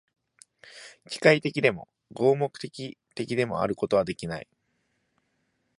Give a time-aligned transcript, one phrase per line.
[1.11, 4.47] 機械的でも、合目的的でもあることはできない。